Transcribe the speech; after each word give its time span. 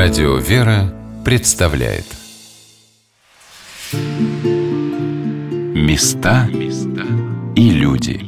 Радио 0.00 0.36
«Вера» 0.36 0.94
представляет. 1.24 2.04
Места 5.74 6.48
и 7.56 7.70
люди. 7.70 8.20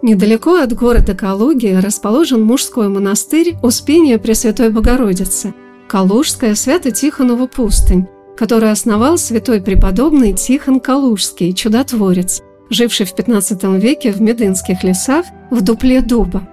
Недалеко 0.00 0.60
от 0.60 0.74
города 0.74 1.16
Калуги 1.16 1.76
расположен 1.82 2.44
мужской 2.44 2.88
монастырь 2.88 3.56
Успения 3.64 4.16
Пресвятой 4.20 4.70
Богородицы, 4.70 5.54
Калужская 5.88 6.54
Свято-Тихонова 6.54 7.48
пустынь, 7.48 8.06
который 8.36 8.70
основал 8.70 9.18
святой 9.18 9.60
преподобный 9.60 10.34
Тихон 10.34 10.78
Калужский, 10.78 11.52
чудотворец, 11.52 12.42
живший 12.70 13.06
в 13.06 13.14
XV 13.14 13.78
веке 13.78 14.12
в 14.12 14.22
Медынских 14.22 14.82
лесах 14.82 15.26
в 15.50 15.60
дупле 15.60 16.00
дуба. 16.00 16.48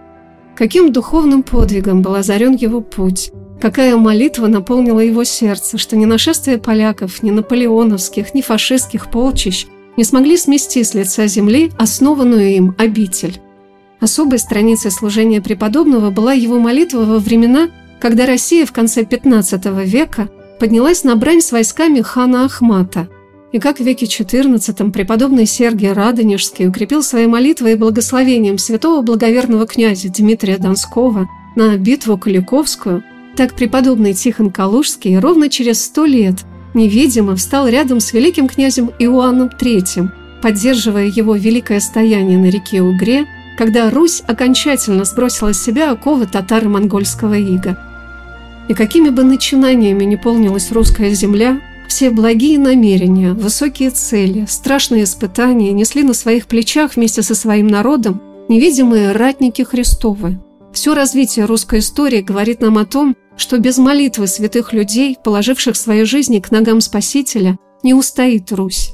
Каким 0.56 0.92
духовным 0.92 1.44
подвигом 1.44 2.02
был 2.02 2.16
озарен 2.16 2.56
его 2.56 2.82
путь, 2.82 3.32
какая 3.62 3.96
молитва 3.96 4.48
наполнила 4.48 5.00
его 5.00 5.24
сердце, 5.24 5.78
что 5.78 5.96
ни 5.96 6.06
нашествие 6.06 6.58
поляков, 6.58 7.22
ни 7.24 7.32
наполеоновских, 7.32 8.34
ни 8.34 8.42
фашистских 8.42 9.10
полчищ 9.12 9.68
не 9.98 10.04
смогли 10.04 10.38
смести 10.38 10.84
с 10.84 10.94
лица 10.94 11.28
земли 11.28 11.72
основанную 11.78 12.50
им 12.56 12.76
обитель. 12.78 13.40
Особой 14.00 14.38
страницей 14.40 14.92
служения 14.92 15.42
преподобного 15.42 16.12
была 16.12 16.34
его 16.34 16.60
молитва 16.60 17.00
во 17.00 17.18
времена, 17.18 17.70
когда 18.00 18.28
Россия 18.28 18.66
в 18.66 18.72
конце 18.72 19.02
XV 19.02 19.86
века 19.86 20.30
поднялась 20.60 21.04
на 21.04 21.16
брань 21.16 21.42
с 21.42 21.52
войсками 21.52 22.02
хана 22.02 22.46
Ахмата. 22.46 23.08
И 23.52 23.60
как 23.60 23.80
в 23.80 23.84
веке 23.84 24.06
XIV 24.06 24.92
преподобный 24.92 25.46
Сергий 25.46 25.92
Радонежский 25.92 26.68
укрепил 26.68 27.02
своей 27.02 27.28
молитвой 27.28 27.74
и 27.74 27.76
благословением 27.76 28.58
святого 28.58 29.02
благоверного 29.02 29.66
князя 29.66 30.10
Дмитрия 30.10 30.58
Донского 30.58 31.28
на 31.56 31.78
битву 31.78 32.18
Куликовскую, 32.18 33.04
так 33.38 33.54
преподобный 33.54 34.14
Тихон 34.14 34.52
Калужский 34.52 35.18
ровно 35.18 35.50
через 35.50 35.84
сто 35.84 36.06
лет 36.06 36.36
невидимо 36.74 37.36
встал 37.36 37.68
рядом 37.68 38.00
с 38.00 38.12
великим 38.14 38.48
князем 38.48 38.92
Иоанном 39.00 39.50
III, 39.50 40.10
поддерживая 40.42 41.06
его 41.06 41.36
великое 41.36 41.80
стояние 41.80 42.38
на 42.38 42.50
реке 42.50 42.82
Угре, 42.82 43.26
когда 43.58 43.90
Русь 43.90 44.22
окончательно 44.28 45.06
сбросила 45.06 45.54
с 45.54 45.64
себя 45.64 45.92
оковы 45.92 46.26
татаро-монгольского 46.28 47.36
ига– 47.36 47.78
и 48.68 48.74
какими 48.74 49.10
бы 49.10 49.24
начинаниями 49.24 50.04
не 50.04 50.18
полнилась 50.18 50.72
русская 50.72 51.12
земля, 51.12 51.62
все 51.88 52.10
благие 52.10 52.60
намерения, 52.60 53.34
высокие 53.34 53.90
цели, 53.90 54.46
страшные 54.48 55.04
испытания 55.04 55.72
несли 55.72 56.04
на 56.04 56.14
своих 56.14 56.48
плечах 56.48 56.96
вместе 56.96 57.22
со 57.22 57.36
своим 57.36 57.68
народом 57.68 58.22
невидимые 58.50 59.12
ратники 59.12 59.62
Христовы. 59.62 60.40
Все 60.74 60.94
развитие 60.94 61.46
русской 61.46 61.80
истории 61.80 62.22
говорит 62.22 62.62
нам 62.62 62.78
о 62.78 62.86
том, 62.86 63.16
что 63.36 63.58
без 63.58 63.78
молитвы 63.78 64.28
святых 64.28 64.74
людей, 64.74 65.18
положивших 65.24 65.76
свои 65.76 66.04
жизни 66.04 66.40
к 66.40 66.52
ногам 66.52 66.82
Спасителя, 66.82 67.58
не 67.84 67.94
устоит 67.94 68.52
Русь. 68.52 68.94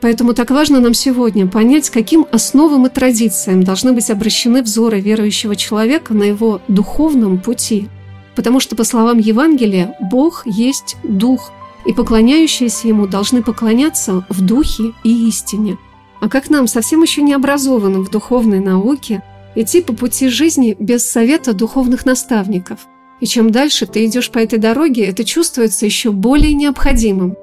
Поэтому 0.00 0.34
так 0.34 0.50
важно 0.50 0.80
нам 0.80 0.94
сегодня 0.94 1.46
понять, 1.46 1.90
каким 1.90 2.26
основам 2.32 2.86
и 2.86 2.90
традициям 2.90 3.62
должны 3.62 3.92
быть 3.92 4.10
обращены 4.10 4.62
взоры 4.62 5.00
верующего 5.00 5.54
человека 5.54 6.12
на 6.12 6.24
его 6.24 6.60
духовном 6.68 7.40
пути– 7.40 7.88
Потому 8.34 8.60
что, 8.60 8.76
по 8.76 8.84
словам 8.84 9.18
Евангелия, 9.18 9.94
Бог 10.00 10.46
есть 10.46 10.96
Дух, 11.02 11.52
и 11.84 11.92
поклоняющиеся 11.92 12.88
Ему 12.88 13.06
должны 13.06 13.42
поклоняться 13.42 14.24
в 14.28 14.40
Духе 14.40 14.92
и 15.04 15.28
истине. 15.28 15.78
А 16.20 16.28
как 16.28 16.50
нам, 16.50 16.66
совсем 16.66 17.02
еще 17.02 17.22
не 17.22 17.32
образованным 17.32 18.04
в 18.04 18.10
духовной 18.10 18.60
науке, 18.60 19.22
идти 19.54 19.82
по 19.82 19.92
пути 19.92 20.28
жизни 20.28 20.76
без 20.78 21.08
совета 21.10 21.52
духовных 21.52 22.06
наставников? 22.06 22.80
И 23.20 23.26
чем 23.26 23.50
дальше 23.50 23.86
ты 23.86 24.04
идешь 24.06 24.30
по 24.30 24.38
этой 24.38 24.58
дороге, 24.58 25.04
это 25.04 25.24
чувствуется 25.24 25.86
еще 25.86 26.10
более 26.10 26.54
необходимым. 26.54 27.36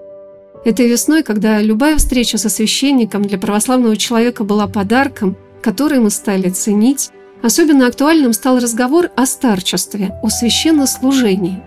Этой 0.66 0.88
весной, 0.90 1.24
когда 1.24 1.62
любая 1.62 1.98
встреча 1.98 2.38
со 2.38 2.50
священником 2.50 3.22
для 3.22 3.38
православного 3.38 3.96
человека 3.96 4.44
была 4.44 4.68
подарком, 4.68 5.38
который 5.62 6.00
мы 6.00 6.10
стали 6.10 6.50
ценить, 6.50 7.12
Особенно 7.42 7.88
актуальным 7.88 8.34
стал 8.34 8.60
разговор 8.60 9.12
о 9.16 9.26
старчестве, 9.26 10.12
о 10.22 10.30
священнослужении. 10.30 11.64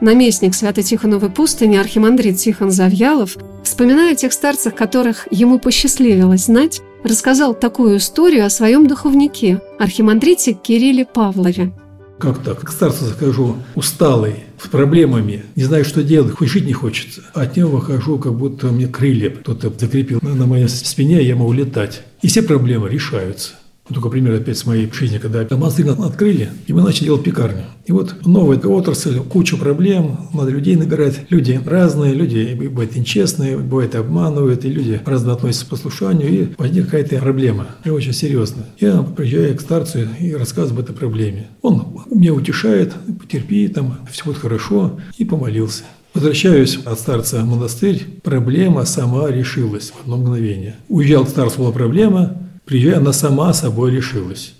Наместник 0.00 0.54
Свято-Тихоновой 0.54 1.28
пустыни 1.28 1.76
архимандрит 1.76 2.38
Тихон 2.38 2.70
Завьялов, 2.70 3.36
вспоминая 3.62 4.14
тех 4.14 4.32
старцах, 4.32 4.74
которых 4.74 5.28
ему 5.30 5.58
посчастливилось 5.58 6.46
знать, 6.46 6.80
рассказал 7.04 7.54
такую 7.54 7.98
историю 7.98 8.46
о 8.46 8.50
своем 8.50 8.86
духовнике, 8.86 9.60
архимандрите 9.78 10.54
Кирилле 10.54 11.04
Павлове. 11.04 11.72
Как 12.18 12.42
так? 12.42 12.60
К 12.60 12.70
старцу 12.70 13.06
захожу 13.06 13.56
усталый, 13.74 14.36
с 14.62 14.68
проблемами, 14.68 15.44
не 15.56 15.64
знаю, 15.64 15.84
что 15.84 16.02
делать, 16.02 16.34
хоть 16.34 16.48
жить 16.48 16.66
не 16.66 16.74
хочется. 16.74 17.22
От 17.32 17.56
него 17.56 17.78
выхожу, 17.78 18.18
как 18.18 18.34
будто 18.34 18.68
мне 18.68 18.86
крылья 18.86 19.30
кто-то 19.30 19.70
закрепил 19.78 20.18
на 20.22 20.46
моей 20.46 20.68
спине, 20.68 21.22
я 21.22 21.36
могу 21.36 21.52
летать. 21.52 22.02
И 22.20 22.28
все 22.28 22.42
проблемы 22.42 22.90
решаются. 22.90 23.52
Только 23.92 24.08
пример 24.08 24.34
опять 24.34 24.56
с 24.56 24.66
моей 24.66 24.90
жизни, 24.92 25.18
когда 25.18 25.46
монастырь 25.50 25.88
открыли, 25.88 26.50
и 26.66 26.72
мы 26.72 26.82
начали 26.82 27.06
делать 27.06 27.24
пекарню. 27.24 27.64
И 27.86 27.92
вот 27.92 28.24
новая 28.24 28.58
отрасль, 28.58 29.18
куча 29.18 29.56
проблем, 29.56 30.28
надо 30.32 30.50
людей 30.50 30.76
набирать. 30.76 31.22
Люди 31.28 31.60
разные, 31.64 32.14
люди 32.14 32.54
бывают 32.54 32.94
нечестные, 32.94 33.58
бывает 33.58 33.94
обманывают, 33.96 34.64
и 34.64 34.68
люди 34.68 35.00
разно 35.04 35.32
относятся 35.32 35.66
к 35.66 35.70
послушанию, 35.70 36.28
и 36.28 36.48
возникает 36.56 36.86
какая-то 36.90 37.18
проблема, 37.18 37.66
и 37.84 37.90
очень 37.90 38.12
серьезно. 38.12 38.64
Я 38.78 39.02
приезжаю 39.02 39.56
к 39.56 39.60
старцу 39.60 40.00
и 40.20 40.34
рассказываю 40.34 40.80
об 40.80 40.84
этой 40.84 40.96
проблеме. 40.96 41.48
Он 41.62 42.00
меня 42.10 42.32
утешает, 42.32 42.94
потерпи, 43.20 43.68
там, 43.68 43.98
все 44.10 44.24
будет 44.24 44.38
хорошо, 44.38 45.00
и 45.18 45.24
помолился. 45.24 45.84
Возвращаюсь 46.14 46.78
от 46.84 46.98
старца 46.98 47.42
в 47.42 47.46
монастырь, 47.46 48.04
проблема 48.22 48.84
сама 48.84 49.30
решилась 49.30 49.92
в 49.92 50.02
одно 50.02 50.16
мгновение. 50.16 50.76
Уезжал 50.88 51.24
к 51.24 51.28
старцу, 51.28 51.58
была 51.58 51.70
проблема, 51.70 52.36
Приезжая, 52.70 52.98
она 52.98 53.12
сама 53.12 53.52
собой 53.52 53.90
решилась, 53.90 54.54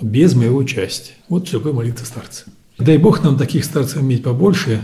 без 0.00 0.36
моего 0.36 0.56
участия. 0.58 1.14
Вот 1.28 1.48
что 1.48 1.58
такое 1.58 1.72
молитва 1.72 2.04
старца. 2.04 2.44
Дай 2.78 2.96
Бог 2.96 3.24
нам 3.24 3.36
таких 3.36 3.64
старцев 3.64 4.02
иметь 4.02 4.22
побольше. 4.22 4.80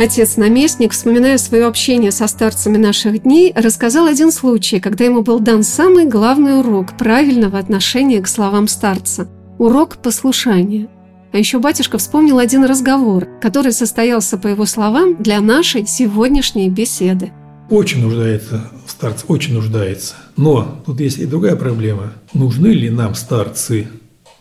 Отец-наместник, 0.00 0.92
вспоминая 0.92 1.36
свое 1.36 1.66
общение 1.66 2.10
со 2.10 2.26
старцами 2.26 2.78
наших 2.78 3.24
дней, 3.24 3.52
рассказал 3.54 4.06
один 4.06 4.32
случай, 4.32 4.80
когда 4.80 5.04
ему 5.04 5.20
был 5.20 5.40
дан 5.40 5.62
самый 5.62 6.06
главный 6.06 6.58
урок 6.60 6.96
правильного 6.96 7.58
отношения 7.58 8.22
к 8.22 8.28
словам 8.28 8.66
старца– 8.66 9.28
урок 9.58 9.98
послушания. 9.98 10.88
А 11.34 11.36
еще 11.36 11.58
батюшка 11.58 11.98
вспомнил 11.98 12.38
один 12.38 12.64
разговор, 12.64 13.28
который 13.42 13.72
состоялся, 13.72 14.38
по 14.38 14.46
его 14.46 14.64
словам, 14.64 15.22
для 15.22 15.38
нашей 15.42 15.86
сегодняшней 15.86 16.70
беседы– 16.70 17.30
очень 17.70 18.02
нуждается 18.02 18.70
старц, 18.86 19.24
очень 19.28 19.54
нуждается. 19.54 20.14
Но 20.36 20.82
тут 20.86 21.00
есть 21.00 21.18
и 21.18 21.26
другая 21.26 21.56
проблема. 21.56 22.12
Нужны 22.32 22.68
ли 22.68 22.90
нам 22.90 23.14
старцы? 23.14 23.88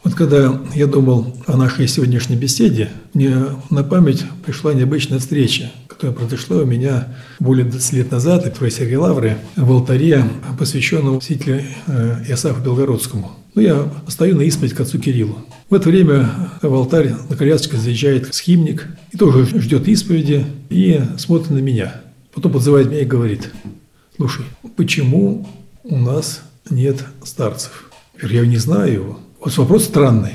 Вот 0.04 0.16
когда 0.16 0.62
я 0.76 0.88
думал 0.88 1.38
о 1.48 1.56
нашей 1.56 1.88
сегодняшней 1.88 2.36
беседе, 2.36 2.90
мне 3.14 3.38
на 3.70 3.84
память 3.84 4.26
пришла 4.46 4.74
необычная 4.74 5.20
встреча, 5.20 5.72
которая 5.88 6.14
произошла 6.14 6.58
у 6.58 6.66
меня 6.66 7.16
более 7.40 7.66
20 7.66 7.94
лет 7.94 8.12
назад, 8.12 8.46
это 8.46 8.62
в 8.62 8.70
Сергей 8.70 8.98
Лавры, 8.98 9.38
в 9.56 9.72
алтаре, 9.72 10.26
посвященном 10.60 11.22
святителю 11.22 11.64
э, 11.88 12.26
Иосафу 12.28 12.62
Белгородскому. 12.62 13.32
Ну, 13.56 13.62
я 13.62 13.90
стою 14.10 14.36
на 14.36 14.42
исповедь 14.42 14.74
к 14.74 14.82
отцу 14.82 15.00
Кириллу. 15.00 15.38
В 15.70 15.74
это 15.74 15.88
время 15.88 16.30
в 16.62 16.74
алтарь 16.74 17.14
на 17.30 17.38
колясочке 17.38 17.78
заезжает 17.78 18.34
схимник 18.36 18.88
и 19.12 19.18
тоже 19.18 19.46
ждет 19.46 19.88
исповеди 19.88 20.46
и 20.70 21.02
смотрит 21.18 21.52
на 21.52 21.60
меня– 21.60 21.96
Потом 22.34 22.52
подзывает 22.52 22.90
меня 22.90 23.02
и 23.02 23.06
говорит, 23.06 23.52
слушай, 24.16 24.46
почему 24.76 25.48
у 25.84 25.98
нас 25.98 26.42
нет 26.70 27.04
старцев? 27.24 27.92
Я 28.22 28.46
не 28.46 28.58
знаю 28.58 28.94
его. 28.94 29.20
Вот 29.40 29.56
вопрос 29.58 29.86
странный. 29.86 30.34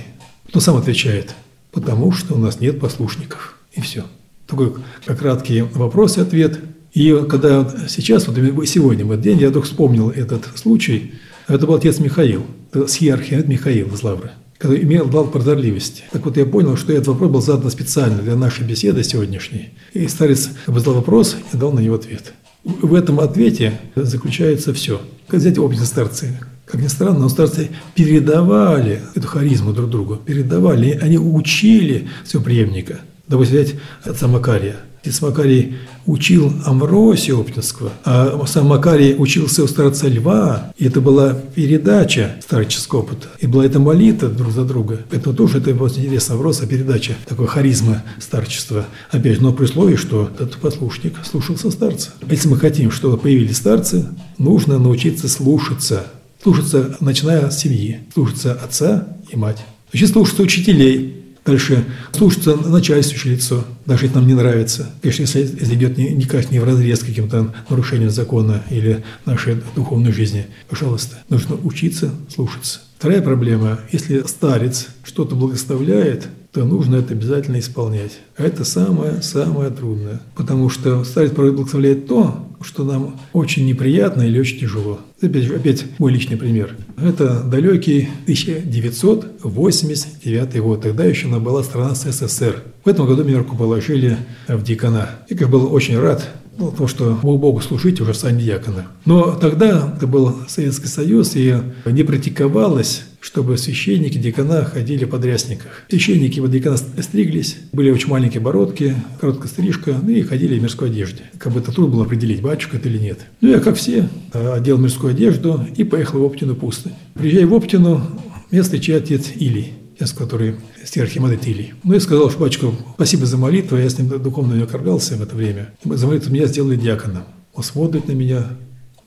Кто 0.48 0.60
сам 0.60 0.76
отвечает, 0.76 1.34
потому 1.72 2.12
что 2.12 2.34
у 2.34 2.38
нас 2.38 2.60
нет 2.60 2.80
послушников. 2.80 3.58
И 3.72 3.80
все. 3.80 4.04
Такой 4.46 4.74
как 5.04 5.18
краткий 5.18 5.62
вопрос 5.62 6.18
и 6.18 6.20
ответ. 6.20 6.60
И 6.92 7.24
когда 7.28 7.68
сейчас, 7.88 8.26
вот 8.28 8.36
сегодня, 8.66 9.04
в 9.04 9.12
этот 9.12 9.24
день, 9.24 9.38
я 9.38 9.50
вдруг 9.50 9.64
вспомнил 9.64 10.10
этот 10.10 10.46
случай. 10.56 11.14
Это 11.46 11.66
был 11.66 11.74
отец 11.74 11.98
Михаил, 11.98 12.46
схиархиархимандрит 12.72 13.48
Михаил 13.48 13.94
из 13.94 14.02
Лавры 14.02 14.32
который 14.58 14.82
имел 14.82 15.06
дал 15.06 15.28
прозорливости. 15.28 16.02
Так 16.10 16.24
вот, 16.24 16.36
я 16.36 16.44
понял, 16.44 16.76
что 16.76 16.92
этот 16.92 17.08
вопрос 17.08 17.30
был 17.30 17.40
задан 17.40 17.70
специально 17.70 18.20
для 18.20 18.34
нашей 18.34 18.66
беседы 18.66 19.04
сегодняшней. 19.04 19.70
И 19.94 20.06
старец 20.08 20.50
задал 20.66 20.94
вопрос 20.94 21.36
и 21.52 21.56
дал 21.56 21.72
на 21.72 21.80
него 21.80 21.94
ответ. 21.94 22.34
В 22.64 22.94
этом 22.94 23.20
ответе 23.20 23.80
заключается 23.94 24.74
все. 24.74 25.00
Как 25.28 25.40
взять 25.40 25.58
образы 25.58 25.86
старцы? 25.86 26.38
Как 26.66 26.82
ни 26.82 26.88
странно, 26.88 27.20
но 27.20 27.28
старцы 27.28 27.70
передавали 27.94 29.00
эту 29.14 29.26
харизму 29.26 29.72
друг 29.72 29.88
другу, 29.88 30.16
передавали, 30.16 30.98
они 31.00 31.16
учили 31.18 32.08
своего 32.26 32.44
преемника. 32.44 33.00
Допустим, 33.26 33.56
взять 33.56 33.74
отца 34.04 34.26
Макария. 34.26 34.76
Отец 35.02 35.20
Макарий 35.22 35.76
учил 36.06 36.52
Амвросия 36.64 37.34
Оптинского, 37.34 37.92
а 38.04 38.44
сам 38.46 38.66
Макарий 38.66 39.14
учился 39.16 39.62
у 39.62 39.66
старца 39.68 40.08
Льва, 40.08 40.72
и 40.76 40.86
это 40.86 41.00
была 41.00 41.34
передача 41.54 42.36
старческого 42.42 43.00
опыта, 43.00 43.28
и 43.38 43.46
была 43.46 43.64
эта 43.64 43.78
молитва 43.78 44.28
друг 44.28 44.52
за 44.52 44.64
друга. 44.64 45.00
Поэтому 45.10 45.36
тоже 45.36 45.58
это 45.58 45.72
вот 45.74 45.96
интересный 45.96 46.36
вопрос, 46.36 46.60
а 46.62 46.66
передача, 46.66 47.14
такой 47.26 47.46
харизма 47.46 48.02
старчества. 48.18 48.86
Опять, 49.10 49.40
но 49.40 49.52
при 49.52 49.64
условии, 49.64 49.96
что 49.96 50.30
этот 50.34 50.56
послушник 50.56 51.14
слушался 51.24 51.70
старца. 51.70 52.10
Если 52.28 52.48
мы 52.48 52.56
хотим, 52.56 52.90
чтобы 52.90 53.18
появились 53.18 53.56
старцы, 53.56 54.06
нужно 54.38 54.78
научиться 54.78 55.28
слушаться. 55.28 56.06
Слушаться, 56.42 56.96
начиная 57.00 57.50
с 57.50 57.58
семьи, 57.58 58.00
слушаться 58.14 58.52
отца 58.52 59.08
и 59.30 59.36
мать. 59.36 59.58
Значит, 59.90 60.10
слушаться 60.10 60.42
учителей, 60.42 61.17
Дальше 61.48 61.86
слушаться 62.12 62.56
начальствующее 62.56 63.36
лицо, 63.36 63.64
даже 63.86 64.04
если 64.04 64.16
нам 64.16 64.26
не 64.26 64.34
нравится. 64.34 64.90
Конечно, 65.00 65.22
если 65.22 65.62
это 65.62 65.74
идет 65.74 65.96
никак 65.96 66.50
не 66.50 66.58
в 66.58 66.64
разрез 66.64 66.98
каким-то 66.98 67.54
нарушением 67.70 68.10
закона 68.10 68.62
или 68.68 69.02
нашей 69.24 69.56
духовной 69.74 70.12
жизни. 70.12 70.44
Пожалуйста, 70.68 71.16
нужно 71.30 71.56
учиться 71.64 72.10
слушаться. 72.28 72.80
Вторая 72.98 73.22
проблема, 73.22 73.80
если 73.90 74.22
старец 74.26 74.88
что-то 75.04 75.36
благословляет, 75.36 76.28
то 76.52 76.66
нужно 76.66 76.96
это 76.96 77.14
обязательно 77.14 77.60
исполнять. 77.60 78.18
А 78.36 78.42
это 78.42 78.64
самое-самое 78.64 79.70
трудное. 79.70 80.20
Потому 80.36 80.68
что 80.68 81.02
старец 81.04 81.30
благословляет 81.30 82.08
то, 82.08 82.46
что 82.60 82.84
нам 82.84 83.18
очень 83.32 83.66
неприятно 83.66 84.22
или 84.22 84.38
очень 84.38 84.60
тяжело. 84.60 85.00
Опять, 85.20 85.50
опять 85.50 85.84
мой 85.98 86.12
личный 86.12 86.36
пример. 86.36 86.76
Это 86.96 87.42
далекий 87.42 88.08
1989 88.22 90.60
год. 90.60 90.82
Тогда 90.82 91.04
еще 91.04 91.26
она 91.28 91.40
была 91.40 91.62
страна 91.62 91.94
СССР. 91.94 92.62
В 92.84 92.88
этом 92.88 93.06
году 93.06 93.24
меня 93.24 93.38
руку 93.38 93.56
положили 93.56 94.18
в 94.46 94.62
декана. 94.62 95.08
И 95.28 95.34
как 95.34 95.48
был 95.50 95.72
очень 95.72 95.98
рад, 95.98 96.28
ну, 96.58 96.72
то, 96.72 96.88
что 96.88 97.18
Бог 97.22 97.40
Богу 97.40 97.60
служить 97.60 98.00
уже 98.00 98.12
в 98.12 98.16
сане 98.16 98.42
диакона. 98.42 98.88
Но 99.04 99.32
тогда 99.32 99.94
это 99.96 100.06
был 100.06 100.34
Советский 100.48 100.88
Союз, 100.88 101.32
и 101.36 101.56
не 101.86 102.02
практиковалось, 102.02 103.04
чтобы 103.20 103.56
священники, 103.56 104.18
декана 104.18 104.64
ходили 104.64 105.04
в 105.04 105.10
подрясниках. 105.10 105.84
Священники 105.88 106.40
вот 106.40 106.50
декана 106.50 106.76
стриглись, 106.76 107.56
были 107.72 107.90
очень 107.90 108.08
маленькие 108.08 108.40
бородки, 108.40 108.96
короткая 109.20 109.48
стрижка, 109.48 109.94
ну 110.02 110.10
и 110.10 110.22
ходили 110.22 110.58
в 110.58 110.62
мирской 110.62 110.90
одежде. 110.90 111.22
Как 111.38 111.52
бы 111.52 111.60
это 111.60 111.72
трудно 111.72 111.94
было 111.94 112.04
определить, 112.04 112.42
батюшка 112.42 112.76
это 112.76 112.88
или 112.88 112.98
нет. 112.98 113.20
Ну, 113.40 113.50
я, 113.50 113.60
как 113.60 113.76
все, 113.76 114.08
одел 114.32 114.78
мирскую 114.78 115.12
одежду 115.12 115.64
и 115.76 115.84
поехал 115.84 116.20
в 116.20 116.24
Оптину 116.24 116.56
пустынь. 116.56 116.92
Приезжая 117.14 117.46
в 117.46 117.54
Оптину, 117.54 118.02
меня 118.50 118.62
встречает 118.62 119.04
отец 119.04 119.30
Илий 119.36 119.74
с 120.06 120.12
который 120.12 120.56
Стерхимадет 120.84 121.46
Илий. 121.46 121.74
Ну, 121.82 121.94
я 121.94 122.00
сказал, 122.00 122.30
батюшка, 122.38 122.72
спасибо 122.94 123.26
за 123.26 123.36
молитву, 123.36 123.76
я 123.76 123.88
с 123.88 123.98
ним 123.98 124.08
духовно 124.22 124.54
не 124.54 124.62
окормлялся 124.62 125.16
в 125.16 125.22
это 125.22 125.34
время. 125.34 125.72
За 125.84 126.06
молитву 126.06 126.32
меня 126.32 126.46
сделали 126.46 126.76
диаконом. 126.76 127.24
Он 127.54 127.64
смотрит 127.64 128.06
на 128.06 128.12
меня, 128.12 128.46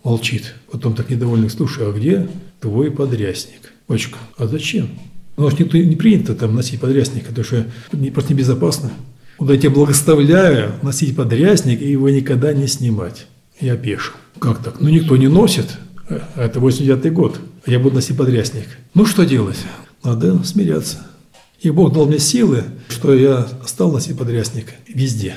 молчит. 0.03 0.55
Потом 0.71 0.93
так 0.93 1.09
недовольный, 1.09 1.49
слушай, 1.49 1.87
а 1.87 1.91
где 1.91 2.27
твой 2.59 2.91
подрясник? 2.91 3.71
Батюшка, 3.87 4.17
а 4.37 4.47
зачем? 4.47 4.89
Ну, 5.37 5.49
что 5.49 5.63
никто 5.63 5.77
не 5.77 5.95
принято 5.95 6.35
там 6.35 6.55
носить 6.55 6.79
подрясник, 6.79 7.25
потому 7.25 7.45
что 7.45 7.65
просто 8.13 8.33
небезопасно. 8.33 8.91
Вот 9.37 9.49
я 9.49 9.57
тебя 9.57 9.71
благословляю 9.71 10.73
носить 10.83 11.15
подрясник 11.15 11.81
и 11.81 11.89
его 11.89 12.09
никогда 12.09 12.53
не 12.53 12.67
снимать. 12.67 13.25
Я 13.59 13.75
пешу. 13.75 14.13
Как 14.39 14.61
так? 14.61 14.81
Ну, 14.81 14.89
никто 14.89 15.17
не 15.17 15.27
носит. 15.27 15.77
А 16.09 16.45
это 16.45 16.59
89-й 16.59 17.09
год. 17.09 17.39
А 17.65 17.71
я 17.71 17.79
буду 17.79 17.95
носить 17.95 18.17
подрясник. 18.17 18.65
Ну, 18.93 19.05
что 19.05 19.23
делать? 19.23 19.57
Надо 20.03 20.43
смиряться. 20.43 21.05
И 21.59 21.69
Бог 21.69 21.93
дал 21.93 22.07
мне 22.07 22.17
силы, 22.17 22.63
что 22.89 23.13
я 23.13 23.47
стал 23.65 23.91
носить 23.91 24.17
подрясник 24.17 24.73
везде. 24.87 25.35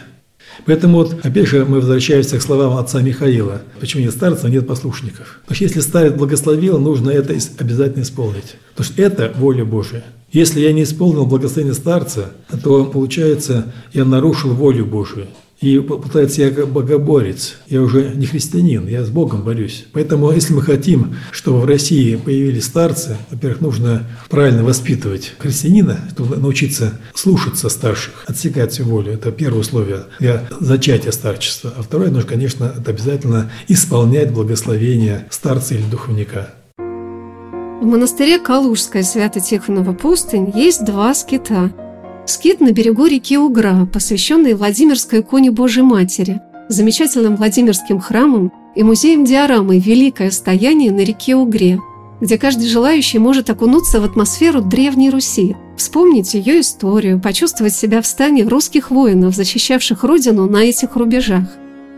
Поэтому 0.66 0.99
вот, 0.99 1.25
опять 1.25 1.49
же, 1.49 1.64
мы 1.64 1.81
возвращаемся 1.81 2.38
к 2.38 2.43
словам 2.43 2.76
отца 2.76 3.02
Михаила. 3.02 3.62
Почему 3.81 4.02
нет 4.02 4.12
старцев, 4.12 4.49
нет 4.49 4.66
послушников? 4.66 5.40
Потому 5.43 5.56
что 5.56 5.64
если 5.64 5.81
старец 5.81 6.14
благословил, 6.14 6.78
нужно 6.78 7.11
это 7.11 7.34
обязательно 7.58 8.02
исполнить. 8.02 8.56
Потому 8.75 8.93
что 8.93 9.02
это 9.02 9.32
воля 9.37 9.64
Божия. 9.64 10.05
Если 10.32 10.61
я 10.61 10.72
не 10.72 10.84
исполнил 10.84 11.26
благословение 11.26 11.75
старца, 11.75 12.32
то, 12.62 12.84
получается, 12.87 13.72
я 13.93 14.05
нарушил 14.05 14.55
волю 14.55 14.87
Божию 14.87 15.26
и 15.60 15.78
пытается 15.78 16.42
я 16.42 16.66
богоборец. 16.66 17.56
Я 17.68 17.82
уже 17.82 18.12
не 18.14 18.26
христианин, 18.26 18.86
я 18.86 19.04
с 19.04 19.08
Богом 19.08 19.42
борюсь. 19.42 19.86
Поэтому, 19.92 20.30
если 20.30 20.52
мы 20.52 20.62
хотим, 20.62 21.16
чтобы 21.30 21.60
в 21.60 21.64
России 21.64 22.16
появились 22.16 22.64
старцы, 22.64 23.16
во-первых, 23.30 23.60
нужно 23.60 24.06
правильно 24.28 24.64
воспитывать 24.64 25.32
христианина, 25.38 25.98
чтобы 26.12 26.36
научиться 26.36 26.98
слушаться 27.14 27.68
старших, 27.68 28.24
отсекать 28.26 28.72
всю 28.72 28.84
волю. 28.84 29.12
Это 29.12 29.32
первое 29.32 29.60
условие 29.60 30.04
для 30.18 30.46
зачатия 30.60 31.12
старчества. 31.12 31.72
А 31.76 31.82
второе, 31.82 32.10
нужно, 32.10 32.28
конечно, 32.28 32.74
это 32.78 32.90
обязательно 32.90 33.50
исполнять 33.68 34.32
благословение 34.32 35.26
старца 35.30 35.74
или 35.74 35.84
духовника. 35.84 36.50
В 36.76 37.86
монастыре 37.86 38.38
Калужская 38.38 39.02
Свято-Тихонова 39.02 39.92
пустынь 39.92 40.50
есть 40.54 40.84
два 40.84 41.14
скита– 41.14 41.72
Скит 42.26 42.61
на 42.61 42.73
берегу 42.73 43.05
реки 43.05 43.37
Угра, 43.37 43.87
посвященный 43.93 44.55
Владимирской 44.55 45.21
иконе 45.21 45.50
Божьей 45.50 45.82
Матери, 45.82 46.41
замечательным 46.69 47.37
Владимирским 47.37 48.00
храмом 48.00 48.50
и 48.75 48.82
музеем 48.82 49.25
диорамы 49.25 49.79
«Великое 49.79 50.31
стояние 50.31 50.91
на 50.91 51.00
реке 51.00 51.37
Угре», 51.37 51.81
где 52.23 52.38
каждый 52.38 52.67
желающий 52.67 53.19
может 53.19 53.50
окунуться 53.50 54.00
в 54.00 54.05
атмосферу 54.05 54.62
Древней 54.62 55.11
Руси, 55.11 55.55
вспомнить 55.76 56.32
ее 56.32 56.61
историю, 56.61 57.21
почувствовать 57.21 57.75
себя 57.75 58.00
в 58.00 58.06
стане 58.06 58.44
русских 58.44 58.91
воинов, 58.91 59.35
защищавших 59.35 60.03
родину 60.03 60.49
на 60.49 60.65
этих 60.65 60.97
рубежах. 60.97 61.44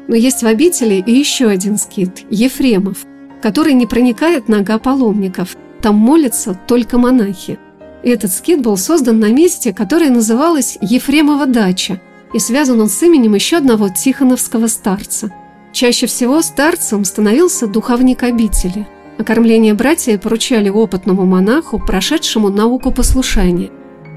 Но 0.09 0.17
есть 0.17 0.43
в 0.43 0.47
обители 0.47 1.05
и 1.07 1.13
еще 1.13 1.47
один 1.47 1.79
скит– 1.79 2.25
Ефремов, 2.31 3.07
который 3.41 3.75
не 3.75 3.87
проникает 3.87 4.49
нога 4.49 4.79
паломников, 4.81 5.57
там 5.81 5.95
молятся 5.95 6.59
только 6.67 6.99
монахи– 6.99 7.61
этот 8.03 8.33
скит 8.33 8.63
был 8.63 8.77
создан 8.77 9.19
на 9.19 9.31
месте, 9.31 9.73
которое 9.73 10.11
называлось 10.11 10.79
Ефремова 10.81 11.47
дача, 11.47 12.01
и 12.33 12.39
связан 12.39 12.81
он 12.81 12.89
с 12.89 13.03
именем 13.03 13.35
еще 13.35 13.57
одного 13.57 13.89
тихоновского 13.89 14.67
старца. 14.67 15.33
Чаще 15.73 16.07
всего 16.07 16.41
старцем 16.43 17.05
становился 17.05 17.67
духовник 17.67 18.23
обители. 18.23 18.87
Окормление 19.19 19.75
братья 19.75 20.19
поручали 20.19 20.69
опытному 20.69 21.25
монаху, 21.25 21.79
прошедшему 21.79 22.49
науку 22.49 22.93
послушания. 22.93 23.71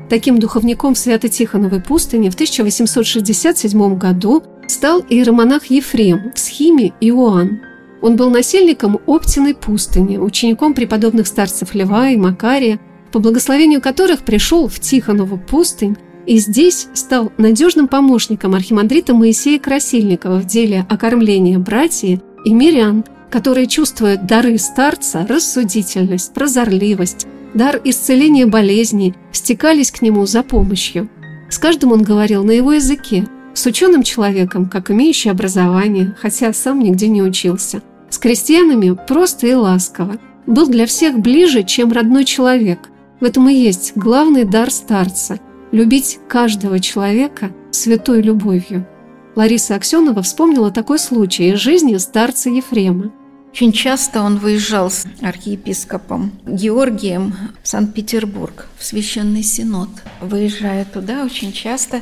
Таким 0.09 0.39
духовником 0.39 0.95
Свято-Тихоновой 0.95 1.81
пустыне 1.81 2.31
в 2.31 2.33
1867 2.33 3.97
году 3.97 4.43
стал 4.67 5.01
иеромонах 5.07 5.65
Ефрем 5.65 6.31
в 6.33 6.39
схиме 6.39 6.93
Иоанн. 6.99 7.61
Он 8.01 8.15
был 8.15 8.29
насельником 8.29 8.99
Оптиной 9.05 9.53
пустыни, 9.53 10.17
учеником 10.17 10.73
преподобных 10.73 11.27
старцев 11.27 11.75
Лева 11.75 12.09
и 12.09 12.17
Макария, 12.17 12.79
по 13.11 13.19
благословению 13.19 13.81
которых 13.81 14.21
пришел 14.21 14.67
в 14.67 14.79
Тихонову 14.79 15.37
пустынь 15.37 15.97
и 16.25 16.37
здесь 16.37 16.87
стал 16.93 17.31
надежным 17.37 17.87
помощником 17.87 18.53
архимандрита 18.53 19.15
Моисея 19.15 19.59
Красильникова 19.59 20.39
в 20.39 20.45
деле 20.45 20.85
окормления 20.89 21.57
братьев 21.57 22.19
и 22.45 22.53
мирян, 22.53 23.03
которые 23.31 23.67
чувствуют 23.67 24.25
дары 24.25 24.57
старца, 24.57 25.25
рассудительность, 25.27 26.33
прозорливость, 26.33 27.25
дар 27.53 27.81
исцеления 27.83 28.45
болезней, 28.45 29.15
стекались 29.31 29.91
к 29.91 30.01
нему 30.01 30.25
за 30.25 30.43
помощью. 30.43 31.09
С 31.49 31.57
каждым 31.57 31.93
он 31.93 32.03
говорил 32.03 32.43
на 32.43 32.51
его 32.51 32.73
языке, 32.73 33.25
с 33.55 33.65
ученым 33.65 34.03
человеком, 34.03 34.69
как 34.69 34.91
имеющий 34.91 35.29
образование, 35.29 36.15
хотя 36.19 36.53
сам 36.53 36.79
нигде 36.79 37.07
не 37.07 37.23
учился, 37.23 37.81
с 38.09 38.19
крестьянами 38.19 38.95
просто 39.07 39.47
и 39.47 39.53
ласково, 39.53 40.19
был 40.45 40.67
для 40.67 40.85
всех 40.85 41.17
ближе, 41.19 41.63
чем 41.63 41.91
родной 41.91 42.25
человек– 42.25 42.79
в 43.19 43.23
этом 43.23 43.49
и 43.49 43.53
есть 43.53 43.93
главный 43.95 44.45
дар 44.45 44.71
старца– 44.71 45.39
любить 45.71 46.19
каждого 46.27 46.79
человека 46.79 47.51
святой 47.71 48.21
любовью. 48.21 48.87
Лариса 49.35 49.75
Аксенова 49.75 50.21
вспомнила 50.21 50.71
такой 50.71 50.99
случай 50.99 51.51
из 51.51 51.59
жизни 51.59 51.97
старца 51.97 52.49
Ефрема. 52.49 53.11
Очень 53.51 53.71
часто 53.71 54.21
он 54.21 54.37
выезжал 54.37 54.91
с 54.91 55.05
архиепископом 55.21 56.31
Георгием 56.45 57.33
в 57.63 57.67
Санкт-Петербург, 57.67 58.67
в 58.77 58.83
Священный 58.83 59.43
Синод. 59.43 59.89
Выезжая 60.21 60.85
туда, 60.85 61.23
очень 61.23 61.51
часто 61.51 62.01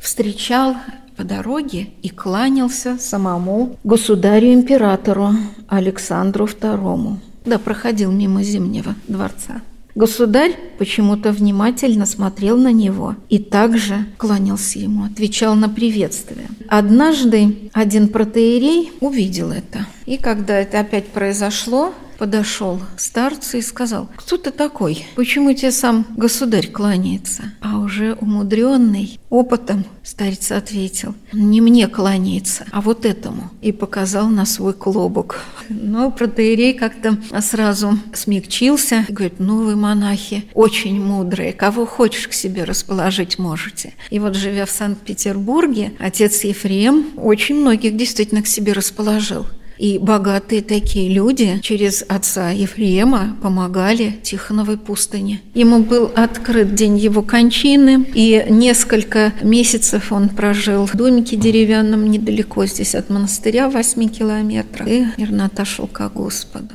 встречал 0.00 0.76
по 1.16 1.24
дороге 1.24 1.90
и 2.02 2.08
кланялся 2.08 2.96
самому 2.98 3.76
государю-императору 3.84 5.30
Александру 5.68 6.46
II. 6.46 7.16
Да, 7.44 7.58
проходил 7.58 8.12
мимо 8.12 8.42
Зимнего 8.42 8.94
дворца. 9.08 9.62
Государь 9.94 10.54
почему-то 10.78 11.32
внимательно 11.32 12.06
смотрел 12.06 12.56
на 12.56 12.72
него 12.72 13.16
и 13.28 13.38
также 13.38 14.06
кланялся 14.16 14.78
ему, 14.78 15.04
отвечал 15.04 15.54
на 15.54 15.68
приветствие. 15.68 16.46
Однажды 16.68 17.70
один 17.72 18.08
протеерей 18.08 18.92
увидел 19.00 19.50
это. 19.50 19.86
И 20.06 20.16
когда 20.16 20.58
это 20.58 20.80
опять 20.80 21.08
произошло, 21.08 21.92
подошел 22.18 22.80
к 22.96 23.00
старцу 23.00 23.58
и 23.58 23.62
сказал, 23.62 24.08
кто 24.16 24.36
ты 24.36 24.50
такой? 24.50 25.06
Почему 25.14 25.52
тебе 25.54 25.70
сам 25.70 26.04
государь 26.16 26.66
кланяется? 26.66 27.52
А 27.60 27.78
уже 27.78 28.14
умудренный 28.14 29.18
опытом, 29.30 29.84
старец 30.02 30.50
ответил, 30.50 31.14
не 31.32 31.60
мне 31.60 31.86
кланяется, 31.86 32.66
а 32.72 32.80
вот 32.80 33.06
этому. 33.06 33.50
И 33.62 33.72
показал 33.72 34.28
на 34.28 34.44
свой 34.46 34.72
клобук. 34.72 35.40
Но 35.68 36.10
протеерей 36.10 36.74
как-то 36.74 37.18
сразу 37.40 37.98
смягчился 38.12 39.04
и 39.08 39.12
говорит, 39.12 39.34
ну 39.38 39.62
вы 39.62 39.76
монахи, 39.76 40.44
очень 40.54 41.00
мудрые, 41.00 41.52
кого 41.52 41.86
хочешь 41.86 42.28
к 42.28 42.32
себе 42.32 42.64
расположить 42.64 43.38
можете. 43.38 43.94
И 44.10 44.18
вот 44.18 44.34
живя 44.34 44.66
в 44.66 44.70
Санкт-Петербурге, 44.70 45.92
отец 45.98 46.42
Ефрем 46.44 47.10
очень 47.16 47.60
многих 47.60 47.96
действительно 47.96 48.42
к 48.42 48.46
себе 48.46 48.72
расположил. 48.72 49.46
И 49.78 49.98
богатые 49.98 50.62
такие 50.62 51.08
люди 51.08 51.60
через 51.62 52.04
отца 52.08 52.50
Ефрема 52.50 53.36
помогали 53.40 54.18
Тихоновой 54.22 54.76
пустыне. 54.76 55.40
Ему 55.54 55.80
был 55.80 56.10
открыт 56.14 56.74
день 56.74 56.98
его 56.98 57.22
кончины, 57.22 58.04
и 58.14 58.44
несколько 58.50 59.32
месяцев 59.42 60.10
он 60.12 60.28
прожил 60.30 60.86
в 60.86 60.96
домике 60.96 61.36
деревянном 61.36 62.10
недалеко 62.10 62.66
здесь 62.66 62.94
от 62.94 63.08
монастыря 63.08 63.68
в 63.68 63.74
8 63.74 64.08
километрах, 64.08 64.88
и 64.88 65.06
мирно 65.16 65.46
отошел 65.46 65.86
к 65.86 66.08
Господу. 66.12 66.70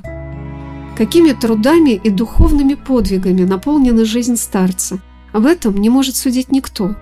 Какими 0.98 1.31
трудами 1.31 2.00
и 2.01 2.10
духовными 2.10 2.75
подвигами 2.75 3.43
наполнена 3.43 4.05
жизнь 4.05 4.38
старца? 4.38 5.01
Об 5.33 5.48
этом 5.48 5.75
не 5.75 5.89
может 5.89 6.15
судить 6.15 6.51
никто. 6.51 6.95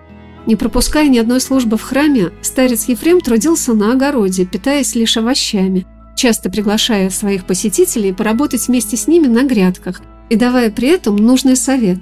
Не 0.47 0.55
пропуская 0.55 1.07
ни 1.07 1.19
одной 1.19 1.39
службы 1.39 1.77
в 1.77 1.83
храме, 1.83 2.31
старец 2.41 2.85
Ефрем 2.87 3.21
трудился 3.21 3.73
на 3.73 3.93
огороде, 3.93 4.45
питаясь 4.45 4.95
лишь 4.95 5.17
овощами, 5.17 5.85
часто 6.21 6.51
приглашая 6.51 7.09
своих 7.09 7.45
посетителей 7.45 8.13
поработать 8.13 8.67
вместе 8.67 8.95
с 8.95 9.07
ними 9.07 9.25
на 9.25 9.43
грядках 9.43 10.01
и 10.29 10.35
давая 10.35 10.69
при 10.69 10.89
этом 10.89 11.15
нужный 11.15 11.55
совет. 11.55 11.97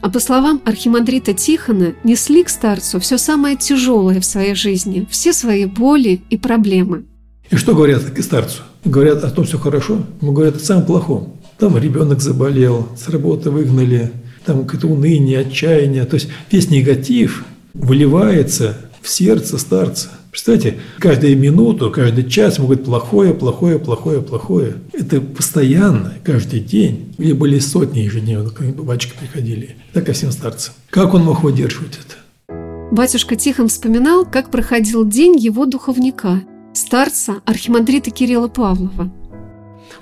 А 0.00 0.08
по 0.10 0.20
словам 0.20 0.62
архимандрита 0.64 1.32
Тихона, 1.32 1.94
несли 2.04 2.44
к 2.44 2.50
старцу 2.50 3.00
все 3.00 3.18
самое 3.18 3.56
тяжелое 3.56 4.20
в 4.20 4.24
своей 4.24 4.54
жизни, 4.54 5.08
все 5.10 5.32
свои 5.32 5.64
боли 5.64 6.20
и 6.30 6.36
проблемы. 6.36 7.06
И 7.50 7.56
что 7.56 7.74
говорят 7.74 8.04
к 8.04 8.22
старцу? 8.22 8.62
Говорят 8.84 9.24
о 9.24 9.30
том, 9.32 9.44
все 9.44 9.58
хорошо, 9.58 10.06
ему 10.22 10.30
говорят 10.30 10.54
о 10.54 10.60
самом 10.60 10.86
плохом. 10.86 11.32
Там 11.58 11.76
ребенок 11.76 12.20
заболел, 12.20 12.88
с 12.96 13.08
работы 13.08 13.50
выгнали, 13.50 14.12
там 14.46 14.66
какое-то 14.66 14.86
уныние, 14.86 15.40
отчаяние. 15.40 16.04
То 16.04 16.14
есть 16.14 16.28
весь 16.52 16.70
негатив 16.70 17.44
выливается 17.74 18.76
в 19.02 19.08
сердце 19.08 19.58
старца. 19.58 20.10
Представляете, 20.38 20.78
каждую 21.00 21.36
минуту, 21.36 21.90
каждый 21.90 22.30
час 22.30 22.60
могут 22.60 22.84
плохое, 22.84 23.34
плохое, 23.34 23.80
плохое, 23.80 24.22
плохое. 24.22 24.74
Это 24.92 25.20
постоянно, 25.20 26.14
каждый 26.22 26.60
день. 26.60 27.12
Или 27.18 27.32
были 27.32 27.58
сотни 27.58 28.00
ежедневно, 28.00 28.50
когда 28.50 28.80
батюшки 28.80 29.18
приходили. 29.18 29.74
Так 29.92 30.06
ко 30.06 30.12
всем 30.12 30.30
старцам. 30.30 30.74
Как 30.90 31.12
он 31.12 31.24
мог 31.24 31.42
выдерживать 31.42 31.98
это? 31.98 32.54
Батюшка 32.92 33.34
Тихон 33.34 33.66
вспоминал, 33.66 34.24
как 34.24 34.52
проходил 34.52 35.04
день 35.04 35.36
его 35.36 35.66
духовника, 35.66 36.42
старца 36.72 37.42
архимандрита 37.44 38.12
Кирилла 38.12 38.46
Павлова. 38.46 39.12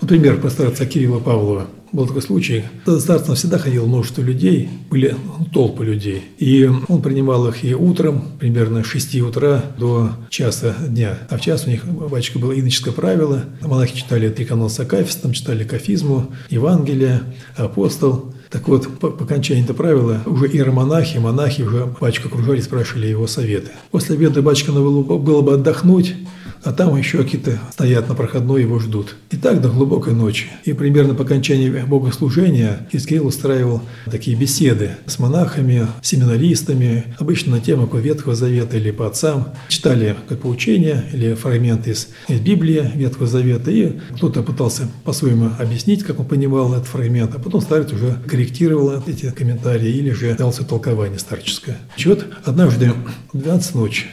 Вот 0.02 0.08
пример 0.08 0.38
про 0.38 0.50
старца 0.50 0.84
Кирилла 0.84 1.18
Павлова 1.18 1.66
был 1.96 2.06
такой 2.06 2.22
случай. 2.22 2.64
За 2.84 3.00
старцем 3.00 3.34
всегда 3.34 3.58
ходило 3.58 3.86
множество 3.86 4.20
людей, 4.20 4.68
были 4.90 5.16
толпы 5.52 5.84
людей. 5.84 6.22
И 6.38 6.70
он 6.88 7.00
принимал 7.00 7.48
их 7.48 7.64
и 7.64 7.74
утром, 7.74 8.22
примерно 8.38 8.84
с 8.84 8.86
6 8.86 9.22
утра 9.22 9.64
до 9.78 10.10
часа 10.28 10.74
дня. 10.86 11.18
А 11.30 11.38
в 11.38 11.40
час 11.40 11.66
у 11.66 11.70
них, 11.70 11.84
батюшка, 11.86 12.38
было 12.38 12.52
иноческое 12.52 12.92
правило. 12.92 13.44
Монахи 13.62 13.96
читали 13.96 14.28
триканоса 14.28 14.84
Кафис, 14.84 15.16
там 15.16 15.32
читали 15.32 15.64
кафизму, 15.64 16.32
Евангелие, 16.50 17.22
апостол. 17.56 18.34
Так 18.50 18.68
вот, 18.68 18.86
по, 18.98 19.10
по 19.10 19.24
окончании 19.24 19.64
этого 19.64 19.76
правила 19.76 20.20
уже 20.26 20.46
иеромонахи, 20.46 21.18
монахи 21.18 21.62
уже 21.62 21.86
батюшка 22.00 22.28
окружали, 22.28 22.60
спрашивали 22.60 23.06
его 23.06 23.26
советы. 23.26 23.70
После 23.90 24.16
обеда 24.16 24.42
батюшка 24.42 24.70
надо 24.70 24.84
было, 24.84 25.02
было 25.02 25.40
бы 25.42 25.54
отдохнуть, 25.54 26.14
а 26.66 26.72
там 26.72 26.96
еще 26.96 27.18
какие-то 27.18 27.60
стоят 27.70 28.08
на 28.08 28.16
проходной, 28.16 28.62
его 28.62 28.80
ждут. 28.80 29.14
И 29.30 29.36
так 29.36 29.60
до 29.60 29.68
глубокой 29.68 30.14
ночи. 30.14 30.48
И 30.64 30.72
примерно 30.72 31.14
по 31.14 31.22
окончании 31.22 31.70
богослужения 31.70 32.88
Искрил 32.90 33.28
устраивал 33.28 33.82
такие 34.10 34.36
беседы 34.36 34.96
с 35.06 35.20
монахами, 35.20 35.86
семинаристами, 36.02 37.14
обычно 37.20 37.52
на 37.52 37.60
тему 37.60 37.88
Ветхого 37.96 38.34
Завета 38.34 38.78
или 38.78 38.90
по 38.90 39.06
отцам. 39.06 39.54
Читали 39.68 40.16
как 40.28 40.40
поучение 40.40 41.04
или 41.12 41.34
фрагменты 41.34 41.90
из, 41.92 42.08
Библии 42.28 42.90
Ветхого 42.96 43.28
Завета, 43.28 43.70
и 43.70 44.00
кто-то 44.16 44.42
пытался 44.42 44.88
по-своему 45.04 45.50
объяснить, 45.60 46.02
как 46.02 46.18
он 46.18 46.26
понимал 46.26 46.74
этот 46.74 46.88
фрагмент, 46.88 47.32
а 47.36 47.38
потом 47.38 47.60
старец 47.60 47.92
уже 47.92 48.18
корректировал 48.26 49.02
эти 49.06 49.30
комментарии 49.30 49.90
или 49.90 50.10
же 50.10 50.34
дал 50.34 50.52
толкование 50.52 51.20
старческое. 51.20 51.78
Вот 52.04 52.26
однажды 52.44 52.92
в 53.32 53.38
12 53.38 53.74
ночи 53.76 54.06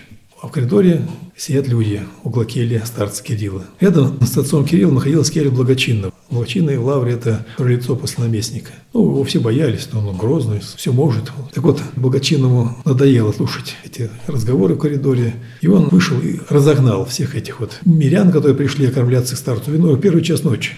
а 0.43 0.47
в 0.47 0.51
коридоре 0.51 1.01
сидят 1.37 1.69
люди 1.69 2.01
около 2.25 2.43
кельи 2.43 2.81
старца 2.85 3.23
Кирилла. 3.23 3.63
Рядом 3.79 4.19
с 4.21 4.37
отцом 4.37 4.65
Кирилла 4.65 4.91
находилась 4.91 5.31
келья 5.31 5.49
Благочинного. 5.49 6.13
Благочинный 6.29 6.77
в 6.77 6.85
лавре– 6.85 7.13
это 7.13 7.45
лицо 7.59 7.95
после 7.95 8.25
наместника. 8.25 8.71
Ну, 8.93 9.05
его 9.05 9.23
все 9.23 9.39
боялись, 9.39 9.87
но 9.93 10.05
он 10.05 10.17
грозный, 10.17 10.59
все 10.75 10.91
может. 10.91 11.31
Так 11.53 11.63
вот, 11.63 11.81
Благочинному 11.95 12.77
надоело 12.83 13.31
слушать 13.31 13.77
эти 13.85 14.09
разговоры 14.27 14.75
в 14.75 14.79
коридоре, 14.79 15.33
и 15.61 15.67
он 15.67 15.87
вышел 15.87 16.19
и 16.19 16.39
разогнал 16.49 17.05
всех 17.05 17.35
этих 17.37 17.61
вот 17.61 17.79
мирян, 17.85 18.29
которые 18.29 18.57
пришли 18.57 18.87
окормляться 18.87 19.35
к 19.35 19.39
старцу 19.39 19.71
виной 19.71 19.95
в 19.95 20.01
первый 20.01 20.23
час 20.23 20.43
ночи. 20.43 20.73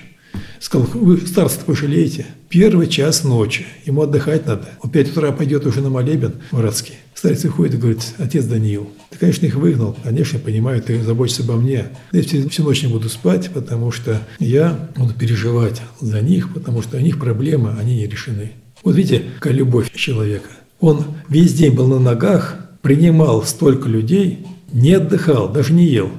Сказал, 0.59 0.87
вы 0.93 1.17
старца 1.17 1.59
пожалеете. 1.65 2.27
Первый 2.49 2.87
час 2.87 3.23
ночи. 3.23 3.65
Ему 3.85 4.03
отдыхать 4.03 4.45
надо. 4.45 4.69
Он 4.81 4.91
в 4.91 4.93
5 4.93 5.11
утра 5.11 5.31
пойдет 5.31 5.65
уже 5.65 5.81
на 5.81 5.89
молебен 5.89 6.35
братский. 6.51 6.95
Старец 7.15 7.45
выходит 7.45 7.75
и 7.75 7.77
говорит, 7.77 8.13
отец 8.17 8.43
Даниил, 8.45 8.89
ты, 9.09 9.17
конечно, 9.17 9.45
их 9.45 9.55
выгнал, 9.55 9.95
конечно, 10.03 10.37
понимаю, 10.37 10.81
ты 10.81 11.01
заботишься 11.01 11.43
обо 11.43 11.55
мне. 11.55 11.85
Я 12.11 12.21
всю, 12.21 12.49
всю 12.49 12.63
ночь 12.63 12.83
не 12.83 12.89
буду 12.91 13.07
спать, 13.07 13.49
потому 13.53 13.91
что 13.91 14.21
я 14.37 14.89
буду 14.97 15.13
переживать 15.13 15.81
за 16.01 16.19
них, 16.19 16.53
потому 16.53 16.81
что 16.81 16.97
у 16.97 16.99
них 16.99 17.17
проблемы, 17.17 17.73
они 17.79 17.95
не 17.95 18.07
решены. 18.07 18.51
Вот 18.83 18.95
видите, 18.95 19.23
какая 19.35 19.53
любовь 19.53 19.91
человека. 19.95 20.49
Он 20.81 21.05
весь 21.29 21.53
день 21.53 21.73
был 21.73 21.87
на 21.87 21.99
ногах, 21.99 22.57
принимал 22.81 23.43
столько 23.43 23.87
людей, 23.87 24.45
не 24.73 24.93
отдыхал, 24.93 25.47
даже 25.47 25.71
не 25.71 25.85
ел. 25.85 26.11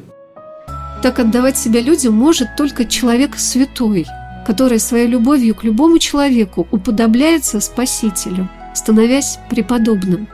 Так 1.02 1.18
отдавать 1.18 1.58
себя 1.58 1.82
людям 1.82 2.14
может 2.14 2.56
только 2.56 2.86
человек 2.86 3.36
святой, 3.36 4.06
который 4.46 4.80
своей 4.80 5.06
любовью 5.06 5.54
к 5.54 5.62
любому 5.62 5.98
человеку 5.98 6.66
уподобляется 6.72 7.60
Спасителю, 7.60 8.48
становясь 8.74 9.38
преподобным. 9.50 10.26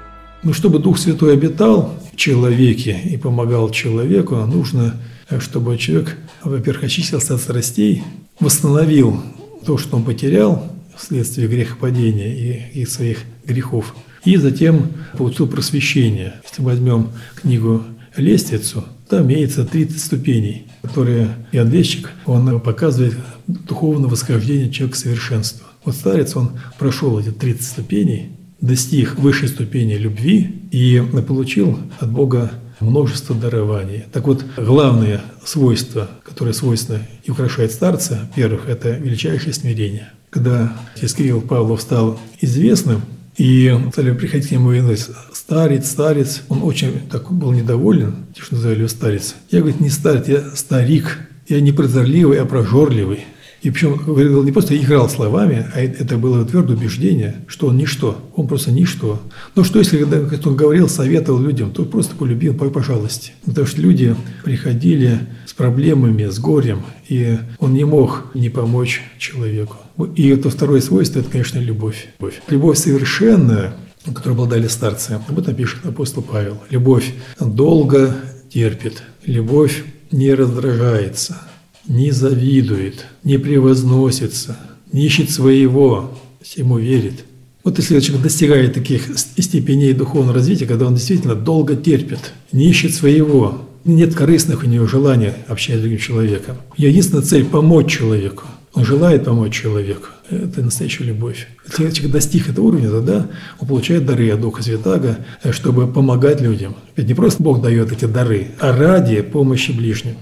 Но 0.43 0.53
чтобы 0.53 0.81
Дух 0.81 0.99
Святой 0.99 1.35
обитал 1.35 1.95
в 2.13 2.17
человеке 2.17 3.01
и 3.05 3.17
помогал 3.17 3.71
человеку, 3.71 4.35
нужно, 4.37 5.01
чтобы 5.39 5.79
человек, 5.79 6.19
во-первых, 6.43 6.85
очистился 6.85 7.35
от 7.35 7.41
страстей, 7.41 8.03
восстановил 8.41 9.23
то, 9.65 9.79
что 9.79 9.97
он 9.97 10.05
потерял 10.05 10.73
вследствие 10.97 11.47
грехопадения 11.47 12.35
и, 12.35 12.81
и 12.81 12.87
своих 12.87 13.19
грехов, 13.47 13.95
и 14.25 14.37
затем 14.37 14.89
получил 15.17 15.47
просвещение. 15.47 16.35
Если 16.49 16.63
возьмем 16.63 17.11
книгу 17.37 17.85
«Лестницу», 18.17 18.85
там 19.09 19.27
имеется 19.27 19.65
30 19.65 20.01
ступеней, 20.01 20.67
которые 20.83 21.37
Иоанн 21.53 21.69
Вещик, 21.69 22.11
он 22.27 22.61
показывает 22.61 23.15
духовное 23.47 24.09
восхождение 24.09 24.71
человека 24.71 24.97
к 24.97 25.01
совершенству. 25.01 25.67
Вот 25.85 25.95
старец, 25.95 26.35
он 26.37 26.53
прошел 26.79 27.19
эти 27.19 27.31
30 27.31 27.63
ступеней, 27.63 28.31
достиг 28.63 29.19
высшей 29.19 29.49
ступени 29.49 29.95
любви 29.95 30.63
и 30.71 31.03
получил 31.27 31.79
от 32.01 32.11
Бога 32.11 32.51
множество 32.81 33.37
дарований. 33.37 34.05
Так 34.13 34.27
вот, 34.27 34.45
главное 34.57 35.21
свойство, 35.45 36.09
которое 36.25 36.55
свойственно 36.55 37.01
и 37.25 37.31
украшает 37.31 37.73
старца, 37.73 38.31
первых, 38.35 38.69
это 38.69 38.91
величайшее 38.93 39.53
смирение. 39.53 40.13
Когда 40.31 40.75
Кирилл 40.97 41.43
Павлов 41.43 41.83
стал 41.83 42.19
известным, 42.41 43.03
и 43.37 43.75
стали 43.93 44.13
приходить 44.13 44.49
к 44.49 44.51
нему 44.51 44.73
и 44.73 44.81
говорить, 44.81 45.07
старец, 45.33 45.89
старец. 45.89 46.43
Он 46.51 46.63
очень 46.63 47.01
так 47.11 47.33
был 47.33 47.53
недоволен, 47.53 48.15
что 48.39 48.57
называли 48.57 48.81
его 48.81 48.89
старец. 48.89 49.35
Я, 49.51 49.61
говорит, 49.61 49.81
не 49.81 49.89
старец, 49.89 50.29
я 50.29 50.51
старик. 50.55 51.19
Я 51.49 51.61
не 51.61 51.73
прозорливый, 51.73 52.39
а 52.39 52.45
прожорливый. 52.45 53.21
И 53.63 53.71
причем 53.71 53.95
говорил, 53.95 54.43
не 54.43 54.51
просто 54.51 54.77
играл 54.77 55.09
словами, 55.09 55.67
а 55.73 55.81
это 55.81 56.19
было 56.19 56.45
твердое 56.45 56.77
убеждение, 56.77 57.37
что 57.47 57.69
он 57.69 57.77
ничто, 57.77 58.19
он 58.35 58.49
просто 58.49 58.73
ничто. 58.73 59.23
Но 59.55 59.63
что 59.63 59.79
если, 59.79 59.99
когда 59.99 60.51
он 60.51 60.57
говорил, 60.57 60.89
советовал 60.89 61.41
людям, 61.41 61.71
то 61.71 61.85
просто 61.85 62.17
полюбил 62.17 62.55
по, 62.55 62.69
по. 62.71 62.83
Потому 62.83 63.67
что 63.67 63.81
люди 63.81 64.17
приходили 64.43 65.21
с 65.47 65.53
проблемами, 65.53 66.25
с 66.29 66.41
горем, 66.41 66.83
и 67.09 67.39
он 67.61 67.73
не 67.75 67.85
мог 67.85 68.27
не 68.35 68.49
помочь 68.49 69.01
человеку. 69.19 69.77
И 70.17 70.29
это 70.29 70.51
второе 70.51 70.81
свойство– 70.81 71.19
это, 71.21 71.31
конечно, 71.31 71.61
любовь. 71.61 72.09
Любовь, 72.49 72.79
совершенная, 72.79 73.75
которую 74.05 74.33
обладали 74.33 74.67
старцы, 74.67 75.21
об 75.29 75.39
этом 75.39 75.55
пишет 75.55 75.87
апостол 75.87 76.25
Павел. 76.25 76.59
Любовь 76.71 77.15
долго 77.39 78.17
терпит, 78.53 79.05
любовь 79.25 79.85
не 80.11 80.35
раздражается– 80.35 81.39
не 81.87 82.11
завидует, 82.11 83.07
не 83.25 83.39
превозносится, 83.39 84.57
не 84.93 85.07
ищет 85.07 85.31
своего, 85.31 86.11
всему 86.43 86.79
верит, 86.79 87.25
Вот 87.65 87.79
если 87.79 88.01
человек 88.01 88.25
достигает 88.25 88.75
таких 88.75 89.17
степеней 89.17 89.93
духовного 89.93 90.35
развития, 90.35 90.67
когда 90.67 90.87
он 90.87 90.95
действительно 90.95 91.37
долго 91.37 91.77
терпит, 91.77 92.33
не 92.51 92.69
ищет 92.69 92.93
своего, 92.93 93.69
нет 93.85 94.15
корыстных 94.15 94.65
у 94.65 94.67
него 94.67 94.87
желаний 94.87 95.31
общаться 95.47 95.79
с 95.79 95.81
другим 95.81 95.99
человеком. 95.99 96.57
Единственная 96.77 97.23
цель– 97.23 97.45
помочь 97.53 97.93
человеку. 97.93 98.45
Он 98.75 98.85
желает 98.85 99.25
помочь 99.25 99.55
человеку. 99.55 100.09
Это 100.31 100.63
настоящая 100.63 101.05
любовь. 101.05 101.47
Если 101.67 101.91
человек 101.91 102.13
достиг 102.13 102.49
этого 102.49 102.67
уровня, 102.67 102.91
тогда 102.91 103.29
он 103.61 103.69
получает 103.69 104.07
дары 104.07 104.31
от 104.31 104.41
Духа 104.41 104.63
Святаго, 104.63 105.19
чтобы 105.51 105.87
помогать 105.87 106.41
людям. 106.41 106.75
Ведь 106.97 107.07
не 107.07 107.15
просто 107.15 107.43
Бог 107.43 107.63
дает 107.63 107.93
эти 107.93 108.07
дары, 108.07 108.49
а 108.59 108.77
ради 108.77 109.21
помощи 109.21 109.73
ближним. 109.73 110.17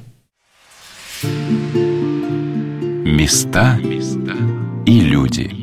Места 3.05 3.79
и 4.87 5.01
люди. 5.01 5.60